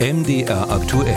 MDR 0.00 0.70
aktuell. 0.70 1.16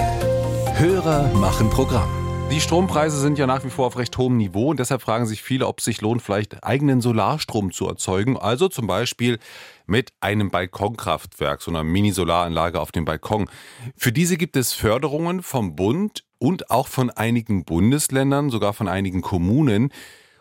Hörer 0.73 1.31
machen 1.35 1.69
Programm. 1.69 2.09
Die 2.49 2.59
Strompreise 2.59 3.19
sind 3.19 3.37
ja 3.37 3.45
nach 3.45 3.63
wie 3.63 3.69
vor 3.69 3.85
auf 3.85 3.95
recht 3.95 4.17
hohem 4.17 4.37
Niveau 4.37 4.71
und 4.71 4.79
deshalb 4.79 5.03
fragen 5.03 5.27
sich 5.27 5.43
viele, 5.43 5.67
ob 5.67 5.77
es 5.77 5.85
sich 5.85 6.01
lohnt, 6.01 6.23
vielleicht 6.23 6.63
eigenen 6.63 6.99
Solarstrom 6.99 7.71
zu 7.71 7.87
erzeugen. 7.87 8.37
Also 8.37 8.69
zum 8.69 8.87
Beispiel 8.87 9.37
mit 9.85 10.13
einem 10.19 10.49
Balkonkraftwerk, 10.49 11.61
so 11.61 11.69
einer 11.69 11.83
Mini-Solaranlage 11.83 12.81
auf 12.81 12.91
dem 12.91 13.05
Balkon. 13.05 13.45
Für 13.95 14.11
diese 14.11 14.35
gibt 14.35 14.55
es 14.55 14.73
Förderungen 14.73 15.43
vom 15.43 15.75
Bund 15.75 16.23
und 16.39 16.71
auch 16.71 16.87
von 16.87 17.11
einigen 17.11 17.65
Bundesländern, 17.65 18.49
sogar 18.49 18.73
von 18.73 18.87
einigen 18.87 19.21
Kommunen. 19.21 19.91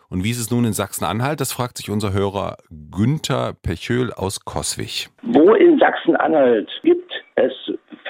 Und 0.09 0.23
wie 0.23 0.31
ist 0.31 0.39
es 0.39 0.49
nun 0.49 0.65
in 0.65 0.73
Sachsen-Anhalt? 0.73 1.41
Das 1.41 1.53
fragt 1.53 1.77
sich 1.77 1.91
unser 1.91 2.11
Hörer 2.11 2.57
Günther 2.89 3.53
Pechöl 3.61 4.11
aus 4.11 4.43
Koswig. 4.45 5.09
Wo 5.21 5.53
in 5.53 5.77
Sachsen-Anhalt 5.77 6.71
gibt 6.81 7.13
es 7.35 7.53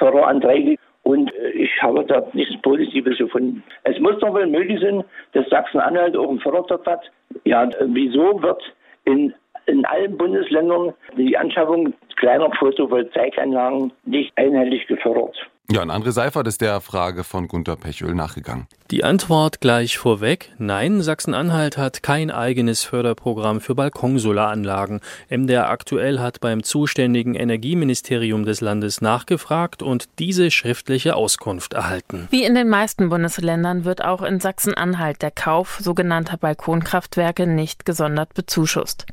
Förderanträge 0.01 0.77
und 1.03 1.33
äh, 1.35 1.49
ich 1.49 1.71
habe 1.81 2.03
da 2.05 2.23
nichts 2.33 2.59
Positives 2.61 3.17
gefunden. 3.17 3.63
Es 3.83 3.99
muss 3.99 4.17
doch 4.19 4.33
wohl 4.33 4.47
möglich 4.47 4.79
sein, 4.81 5.03
dass 5.33 5.47
Sachsen-Anhalt 5.49 6.17
auch 6.17 6.29
einen 6.29 6.39
Fördertopf 6.39 6.85
hat. 6.85 7.11
Ja, 7.45 7.69
wieso 7.85 8.41
wird 8.41 8.61
in, 9.05 9.33
in 9.67 9.85
allen 9.85 10.17
Bundesländern 10.17 10.93
die 11.17 11.37
Anschaffung 11.37 11.93
kleiner 12.17 12.51
Photovoltaikanlagen 12.57 13.91
nicht 14.05 14.31
einheitlich 14.35 14.87
gefördert? 14.87 15.37
Ja, 15.69 15.81
ein 15.81 15.89
André 15.91 16.11
Seifert 16.11 16.47
ist 16.47 16.59
der 16.59 16.81
Frage 16.81 17.23
von 17.23 17.47
Gunter 17.47 17.77
Pechöl 17.77 18.13
nachgegangen. 18.13 18.67
Die 18.89 19.05
Antwort 19.05 19.61
gleich 19.61 19.97
vorweg. 19.97 20.51
Nein, 20.57 21.01
Sachsen-Anhalt 21.01 21.77
hat 21.77 22.03
kein 22.03 22.29
eigenes 22.29 22.83
Förderprogramm 22.83 23.61
für 23.61 23.73
Balkonsolaranlagen. 23.73 24.99
MDR 25.29 25.69
aktuell 25.69 26.19
hat 26.19 26.41
beim 26.41 26.63
zuständigen 26.63 27.35
Energieministerium 27.35 28.43
des 28.43 28.59
Landes 28.59 28.99
nachgefragt 28.99 29.81
und 29.81 30.09
diese 30.19 30.51
schriftliche 30.51 31.15
Auskunft 31.15 31.71
erhalten. 31.71 32.27
Wie 32.31 32.43
in 32.43 32.55
den 32.55 32.67
meisten 32.67 33.07
Bundesländern 33.07 33.85
wird 33.85 34.03
auch 34.03 34.23
in 34.23 34.41
Sachsen-Anhalt 34.41 35.21
der 35.21 35.31
Kauf 35.31 35.79
sogenannter 35.81 36.35
Balkonkraftwerke 36.35 37.47
nicht 37.47 37.85
gesondert 37.85 38.33
bezuschusst. 38.33 39.05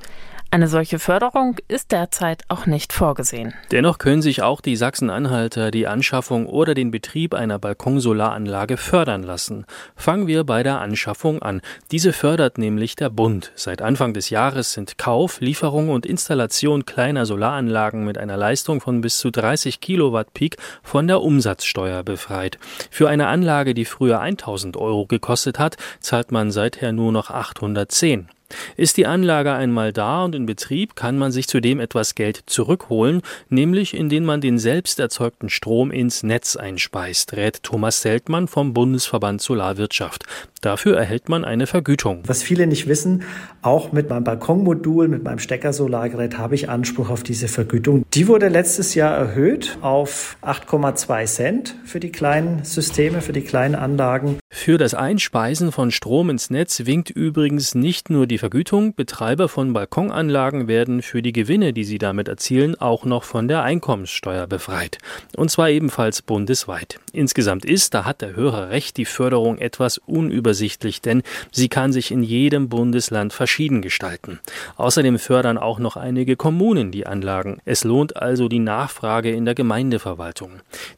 Eine 0.51 0.67
solche 0.67 0.99
Förderung 0.99 1.57
ist 1.69 1.93
derzeit 1.93 2.43
auch 2.49 2.65
nicht 2.65 2.95
vorgesehen. 2.95 3.53
Dennoch 3.71 3.99
können 3.99 4.23
sich 4.23 4.41
auch 4.41 4.63
die 4.63 4.77
Sachsen-Anhalter 4.77 5.71
die 5.71 5.87
Anschaffung 5.87 6.47
oder 6.47 6.73
den 6.73 6.91
Betrieb 6.91 7.35
einer 7.35 7.59
Balkonsolaranlage 7.59 8.79
fördern 8.79 9.23
lassen. 9.23 9.67
Fangen 9.95 10.27
wir 10.27 10.45
bei 10.45 10.63
der 10.63 10.81
Anschaffung 10.81 11.43
an. 11.43 11.61
Diese 11.91 12.15
fördert 12.15 12.57
nämlich 12.57 12.97
der 12.97 13.11
Bund. 13.11 13.53
Seit 13.57 13.83
Anfang 13.83 14.15
des 14.15 14.31
Jahres 14.31 14.73
sind 14.73 14.97
Kauf, 14.97 15.43
Lieferung 15.43 15.91
und 15.91 16.07
Installation 16.07 16.87
kleiner 16.87 17.27
Solaranlagen 17.27 18.07
mit 18.07 18.17
einer 18.17 18.39
Leistung 18.39 18.81
von 18.81 19.03
bis 19.03 19.19
zu 19.19 19.31
30 19.31 19.83
Kilowatt 19.83 20.33
Peak 20.33 20.57
von 20.83 21.07
der 21.07 21.21
Umsatzsteuer 21.21 22.03
befreit. 22.05 22.59
Für 22.91 23.11
eine 23.11 23.27
Anlage, 23.27 23.75
die 23.75 23.85
früher 23.85 24.21
1000 24.21 24.79
Euro 24.79 25.05
gekostet 25.05 25.59
hat, 25.59 25.77
zahlt 26.01 26.33
man 26.33 26.51
seither 26.51 26.93
nur 26.93 27.13
noch 27.13 27.29
810. 27.29 28.31
Ist 28.77 28.97
die 28.97 29.07
Anlage 29.07 29.53
einmal 29.53 29.93
da 29.93 30.25
und 30.25 30.35
in 30.35 30.47
Betrieb, 30.47 30.97
kann 30.97 31.19
man 31.19 31.33
sich 31.33 31.49
zudem 31.49 31.81
etwas 31.81 32.15
Geld 32.15 32.45
zurückholen, 32.47 33.23
nämlich 33.51 33.95
indem 33.95 34.25
man 34.25 34.41
den 34.41 34.59
selbst 34.59 34.99
erzeugten 35.01 35.51
Strom 35.51 35.91
ins 35.91 36.23
Netz 36.23 36.57
einspeist, 36.57 37.35
rät 37.35 37.63
Thomas 37.63 38.01
Seltmann 38.01 38.49
vom 38.49 38.73
Bundesverband 38.73 39.43
Solarwirtschaft. 39.43 40.25
Dafür 40.61 40.97
erhält 40.97 41.29
man 41.29 41.45
eine 41.45 41.67
Vergütung. 41.67 42.23
Was 42.27 42.43
viele 42.43 42.67
nicht 42.67 42.89
wissen, 42.89 43.23
auch 43.63 43.93
mit 43.93 44.11
meinem 44.11 44.25
Balkonmodul, 44.25 45.07
mit 45.09 45.23
meinem 45.23 45.39
Steckersolargerät 45.39 46.37
habe 46.37 46.57
ich 46.57 46.69
Anspruch 46.69 47.11
auf 47.11 47.23
diese 47.23 47.47
Vergütung. 47.47 48.05
Die 48.15 48.27
wurde 48.27 48.49
letztes 48.49 48.95
Jahr 48.95 49.17
erhöht 49.17 49.79
auf 49.83 50.37
8,2 50.43 51.25
Cent 51.27 51.77
für 51.85 52.01
die 52.01 52.11
kleinen 52.11 52.65
Systeme, 52.65 53.21
für 53.21 53.33
die 53.33 53.43
kleinen 53.43 53.77
Anlagen. 53.77 54.39
Für 54.51 54.79
das 54.79 54.95
Einspeisen 54.95 55.71
von 55.71 55.93
Strom 55.93 56.31
ins 56.31 56.51
Netz 56.51 56.87
winkt 56.87 57.11
übrigens 57.11 57.75
nicht 57.75 58.11
nur 58.11 58.27
die 58.27 58.39
Vergütung, 58.39 58.95
Betreiber 58.95 59.49
von 59.49 59.73
Balkonanlagen 59.73 60.67
werden 60.67 61.03
für 61.03 61.23
die 61.23 61.33
Gewinne, 61.33 61.73
die 61.73 61.85
sie 61.85 61.99
damit 61.99 62.27
erzielen, 62.27 62.75
auch 62.75 63.05
noch 63.05 63.23
von 63.23 63.47
der 63.47 63.63
Einkommenssteuer 63.63 64.47
befreit. 64.47 64.99
Und 65.37 65.51
zwar 65.51 65.71
ebenfalls 65.71 66.23
bundesweit. 66.23 66.99
Insgesamt 67.13 67.65
ist, 67.65 67.95
da 67.95 68.05
hat 68.05 68.23
der 68.23 68.35
Hörer 68.35 68.71
recht, 68.71 68.97
die 68.97 69.05
Förderung 69.05 69.59
etwas 69.59 69.99
unübersichtlich 69.99 70.48
unübersichtlich, 70.49 71.03
denn 71.03 71.23
sie 71.53 71.69
kann 71.69 71.93
sich 71.93 72.11
in 72.11 72.23
jedem 72.23 72.69
Bundesland 72.69 73.33
verschieden 73.33 73.83
gestalten. 73.83 74.41
Außerdem 74.77 75.19
fördern 75.19 75.59
auch 75.59 75.79
noch 75.79 75.97
einige 75.97 76.37
Kommunen 76.37 76.91
die 76.91 77.07
Anlagen. 77.07 77.59
Es 77.65 77.85
lohnt 77.85 78.17
also 78.17 78.49
die 78.49 78.59
Nachfrage 78.59 79.31
in 79.31 79.45
der 79.45 79.55
Gemeindeverwaltung. 79.55 80.53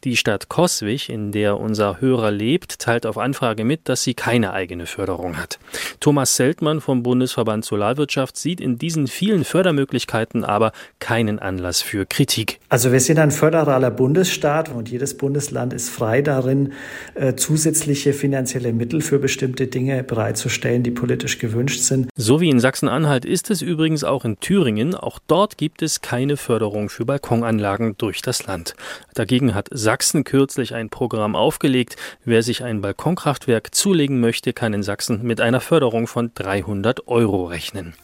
Die 0.05 0.17
Stadt 0.17 0.49
Koswig, 0.49 1.09
in 1.09 1.33
der 1.33 1.59
unser 1.59 2.01
Hörer 2.01 2.31
lebt, 2.31 2.79
teilt 2.79 3.07
auf 3.07 3.19
Anfrage 3.19 3.65
mit, 3.65 3.89
dass 3.89 4.05
sie 4.05 4.15
keine 4.15 4.53
eigene 4.53 4.87
Förderung 4.87 5.37
hat. 5.37 5.59
Thomas 5.99 6.37
Seltmann 6.37 6.81
vom 6.81 7.03
Bundesverband 7.03 7.65
Solarwirtschaft 7.65 8.37
sieht 8.37 8.61
in 8.61 8.79
diesen 8.79 9.09
vielen 9.09 9.45
Fördermöglichkeiten 9.45 10.45
aber 10.45 10.73
keinen 11.01 11.39
Anlass 11.41 11.83
für 11.83 12.07
Kritik. 12.07 12.61
Also 12.69 12.93
wir 12.93 13.01
sind 13.01 13.19
ein 13.19 13.33
föderaler 13.33 13.91
Bundesstaat 13.91 14.69
und 14.69 14.89
jedes 14.89 15.17
Bundesland 15.17 15.73
ist 15.73 15.91
frei 15.91 16.23
darin, 16.23 16.73
äh, 17.15 17.35
zusätzliche 17.35 18.13
finanzielle 18.13 18.73
Mittel 18.73 19.01
für 19.01 19.19
bestimmte 19.19 19.40
bestimmte 19.41 19.69
Dinge 19.69 20.05
bereitzustellen, 20.05 20.83
die 20.83 20.91
politisch 20.91 21.39
gewünscht 21.39 21.81
sind. 21.81 22.11
So 22.15 22.43
wie 22.43 22.51
in 22.51 22.61
Sachsen-Anhalt 22.61 23.25
ist 23.25 23.51
es 23.51 23.63
übrigens 23.63 24.05
auch 24.05 24.27
in 24.27 24.39
Thüringen. 24.39 24.95
Auch 24.95 25.19
dort 25.27 25.57
gibt 25.57 25.81
es 25.81 26.03
keine 26.03 26.37
Förderung 26.37 26.91
für 26.91 27.07
Balkonanlagen 27.07 27.95
durch 27.97 28.21
das 28.21 28.47
Land. 28.47 28.75
Dagegen 29.15 29.55
hat 29.55 29.69
Sachsen 29.71 30.25
kürzlich 30.25 30.75
ein 30.75 30.91
Programm 30.91 31.37
aufgelegt. 31.37 31.97
Wer 32.23 32.43
sich 32.43 32.63
ein 32.63 32.83
Balkonkraftwerk 32.83 33.75
zulegen 33.75 34.21
möchte, 34.21 34.53
kann 34.53 34.75
in 34.75 34.83
Sachsen 34.83 35.23
mit 35.23 35.41
einer 35.41 35.61
Förderung 35.61 36.07
von 36.07 36.33
300 36.35 37.09
Euro 37.09 37.47
rechnen. 37.47 37.95